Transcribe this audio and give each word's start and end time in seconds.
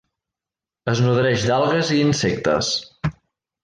Es 0.93 1.03
nodreix 1.09 1.47
d'algues 1.51 1.95
i 1.99 2.03
insectes. 2.09 2.77